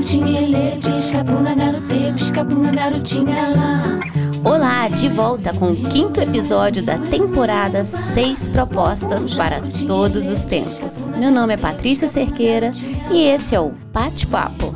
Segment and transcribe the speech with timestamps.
[0.00, 4.00] jacutinha, ele, pisca-bunga, garotê, pisca-bunga, garotinha lá.
[4.42, 11.06] Olá, de volta com o quinto episódio da temporada Seis Propostas para Todos os Tempos.
[11.18, 12.72] Meu nome é Patrícia Cerqueira
[13.10, 14.74] e esse é o Bate-Papo.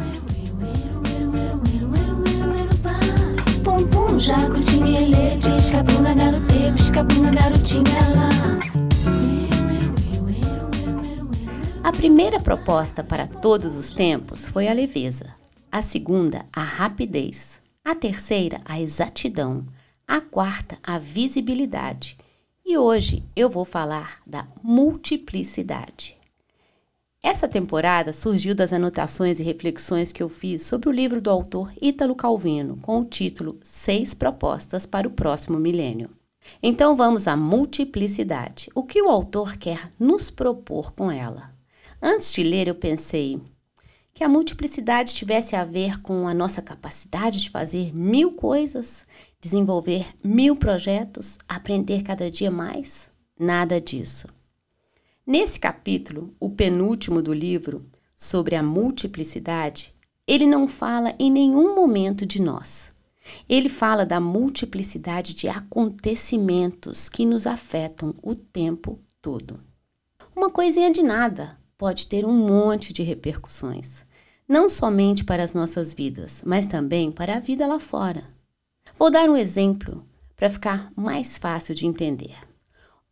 [12.05, 15.35] Primeira proposta para todos os tempos foi a leveza,
[15.73, 19.65] a segunda, a rapidez, a terceira, a exatidão,
[20.07, 22.19] a quarta, a visibilidade
[22.63, 26.15] e hoje eu vou falar da multiplicidade.
[27.23, 31.73] Essa temporada surgiu das anotações e reflexões que eu fiz sobre o livro do autor
[31.81, 36.11] Ítalo Calvino, com o título Seis Propostas para o Próximo Milênio.
[36.63, 38.69] Então vamos à multiplicidade.
[38.75, 41.54] O que o autor quer nos propor com ela?
[42.07, 43.41] Antes de ler, eu pensei
[44.13, 49.07] que a multiplicidade tivesse a ver com a nossa capacidade de fazer mil coisas,
[49.41, 53.11] desenvolver mil projetos, aprender cada dia mais.
[53.41, 54.29] Nada disso.
[55.27, 59.95] Nesse capítulo, o penúltimo do livro, sobre a multiplicidade,
[60.27, 62.93] ele não fala em nenhum momento de nós.
[63.49, 69.59] Ele fala da multiplicidade de acontecimentos que nos afetam o tempo todo.
[70.37, 74.07] Uma coisinha de nada, pode ter um monte de repercussões,
[74.49, 78.25] não somente para as nossas vidas, mas também para a vida lá fora.
[78.99, 80.03] Vou dar um exemplo
[80.35, 82.39] para ficar mais fácil de entender.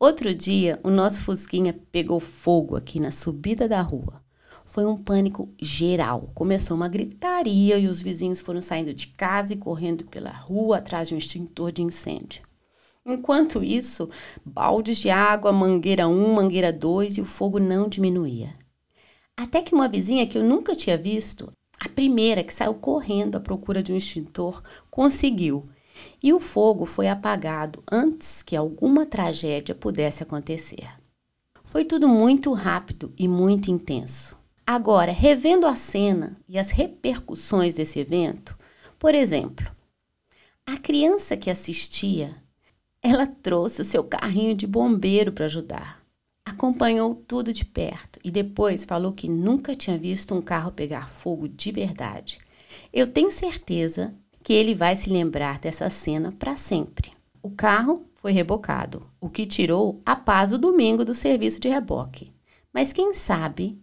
[0.01, 4.23] Outro dia, o nosso Fusquinha pegou fogo aqui na subida da rua.
[4.64, 6.31] Foi um pânico geral.
[6.34, 11.09] Começou uma gritaria e os vizinhos foram saindo de casa e correndo pela rua atrás
[11.09, 12.42] de um extintor de incêndio.
[13.05, 14.09] Enquanto isso,
[14.42, 18.61] baldes de água, mangueira 1, mangueira 2 e o fogo não diminuía.
[19.36, 23.40] Até que uma vizinha que eu nunca tinha visto, a primeira que saiu correndo à
[23.40, 25.68] procura de um extintor, conseguiu.
[26.23, 30.89] E o fogo foi apagado antes que alguma tragédia pudesse acontecer.
[31.64, 34.36] Foi tudo muito rápido e muito intenso.
[34.67, 38.57] Agora, revendo a cena e as repercussões desse evento,
[38.98, 39.67] por exemplo,
[40.64, 42.42] a criança que assistia
[43.02, 46.02] ela trouxe o seu carrinho de bombeiro para ajudar.
[46.52, 51.48] Acompanhou tudo de perto e depois falou que nunca tinha visto um carro pegar fogo
[51.48, 52.39] de verdade.
[52.92, 54.14] Eu tenho certeza
[54.45, 57.13] que ele vai se lembrar dessa cena para sempre.
[57.42, 62.30] O carro foi rebocado, o que tirou a paz do domingo do serviço de reboque.
[62.70, 63.80] Mas quem sabe,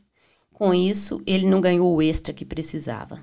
[0.53, 3.19] com isso, ele não ganhou o extra que precisava.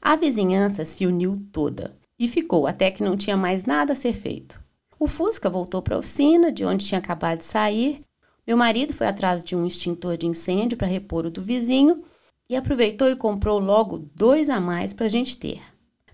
[0.00, 4.14] A vizinhança se uniu toda e ficou até que não tinha mais nada a ser
[4.14, 4.58] feito.
[4.98, 8.00] O Fusca voltou para a oficina, de onde tinha acabado de sair.
[8.46, 12.04] Meu marido foi atrás de um extintor de incêndio para repor o do vizinho
[12.48, 15.62] e aproveitou e comprou logo dois a mais para a gente ter.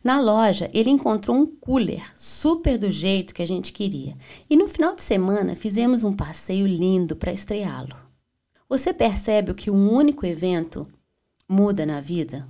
[0.02, 4.16] Na loja, ele encontrou um cooler super do jeito que a gente queria.
[4.48, 7.96] E no final de semana fizemos um passeio lindo para estreá-lo.
[8.68, 10.86] Você percebe o que um único evento
[11.48, 12.48] muda na vida?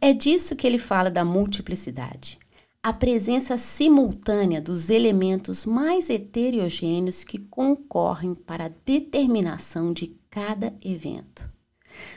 [0.00, 2.38] É disso que ele fala da multiplicidade
[2.88, 11.50] a presença simultânea dos elementos mais heterogêneos que concorrem para a determinação de cada evento.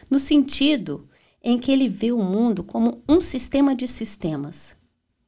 [0.09, 1.09] No sentido
[1.43, 4.77] em que ele vê o mundo como um sistema de sistemas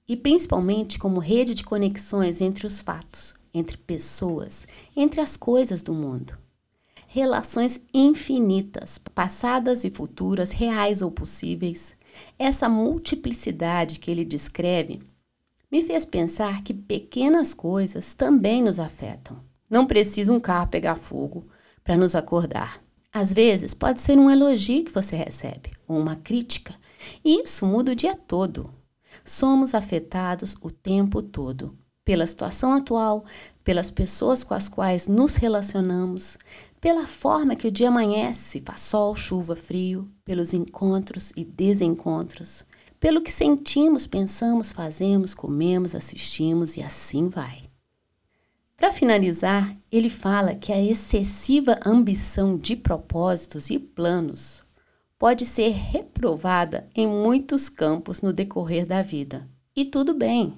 [0.07, 4.65] e principalmente como rede de conexões entre os fatos, entre pessoas,
[4.95, 6.37] entre as coisas do mundo.
[7.05, 11.93] Relações infinitas, passadas e futuras, reais ou possíveis.
[12.39, 15.01] Essa multiplicidade que ele descreve
[15.73, 19.39] me fez pensar que pequenas coisas também nos afetam.
[19.67, 21.47] Não precisa um carro pegar fogo
[21.83, 22.79] para nos acordar.
[23.11, 26.75] Às vezes pode ser um elogio que você recebe ou uma crítica,
[27.25, 28.71] e isso muda o dia todo.
[29.25, 33.25] Somos afetados o tempo todo pela situação atual,
[33.63, 36.37] pelas pessoas com as quais nos relacionamos,
[36.79, 42.63] pela forma que o dia amanhece, faz sol, chuva, frio, pelos encontros e desencontros,
[43.03, 47.69] pelo que sentimos, pensamos, fazemos, comemos, assistimos e assim vai.
[48.77, 54.63] Para finalizar, ele fala que a excessiva ambição de propósitos e planos
[55.19, 59.49] pode ser reprovada em muitos campos no decorrer da vida.
[59.75, 60.53] E tudo bem.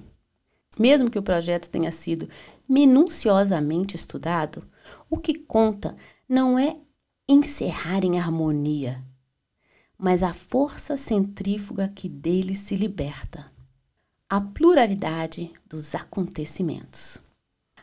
[0.78, 2.28] Mesmo que o projeto tenha sido
[2.68, 4.62] minuciosamente estudado,
[5.10, 5.96] o que conta
[6.28, 6.76] não é
[7.28, 9.04] encerrar em harmonia,
[9.98, 13.50] mas a força centrífuga que dele se liberta.
[14.28, 17.22] A pluralidade dos acontecimentos.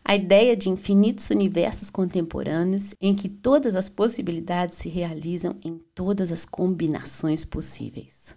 [0.06, 6.32] A ideia de infinitos universos contemporâneos em que todas as possibilidades se realizam em todas
[6.32, 8.36] as combinações possíveis.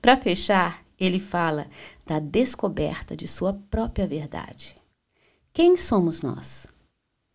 [0.00, 1.66] Para fechar, ele fala
[2.06, 4.76] da descoberta de sua própria verdade.
[5.52, 6.66] Quem somos nós?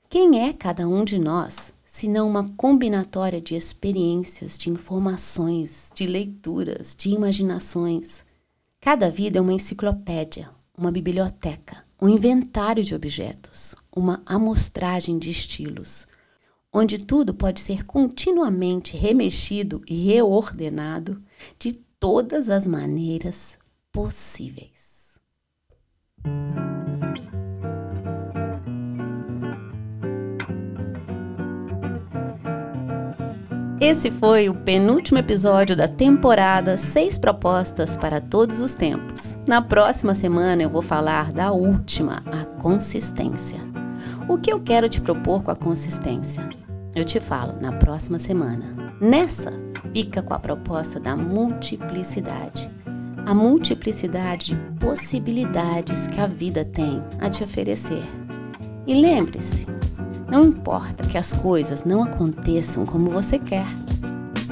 [0.09, 6.95] Quem é cada um de nós, senão uma combinatória de experiências, de informações, de leituras,
[6.95, 8.23] de imaginações?
[8.79, 10.47] Cada vida é uma enciclopédia,
[10.77, 16.07] uma biblioteca, um inventário de objetos, uma amostragem de estilos,
[16.71, 21.19] onde tudo pode ser continuamente remexido e reordenado
[21.57, 23.57] de todas as maneiras
[23.91, 24.96] possíveis.
[33.79, 39.37] Esse foi o penúltimo episódio da temporada Seis Propostas para Todos os Tempos.
[39.47, 43.59] Na próxima semana eu vou falar da última, a consistência.
[44.27, 46.49] O que eu quero te propor com a consistência?
[46.95, 48.65] Eu te falo na próxima semana.
[48.99, 49.51] Nessa,
[49.93, 52.71] fica com a proposta da multiplicidade.
[53.27, 58.01] A multiplicidade de possibilidades que a vida tem a te oferecer.
[58.87, 59.67] E lembre-se,
[60.29, 63.67] não importa que as coisas não aconteçam como você quer.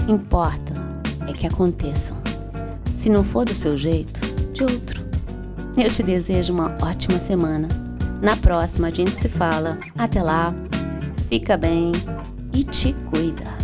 [0.08, 0.74] Importa
[1.28, 2.18] é que aconteçam.
[2.96, 5.04] Se não for do seu jeito, de outro.
[5.78, 7.68] Eu te desejo uma ótima semana.
[8.22, 9.78] Na próxima a gente se fala.
[9.98, 10.54] Até lá,
[11.30, 11.92] fica bem
[12.54, 13.55] e te cuida.